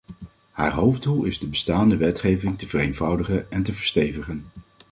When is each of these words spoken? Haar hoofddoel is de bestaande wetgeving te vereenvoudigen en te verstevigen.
Haar 0.51 0.71
hoofddoel 0.71 1.23
is 1.23 1.39
de 1.39 1.47
bestaande 1.47 1.97
wetgeving 1.97 2.57
te 2.59 2.67
vereenvoudigen 2.67 3.51
en 3.51 3.63
te 3.63 3.73
verstevigen. 3.73 4.45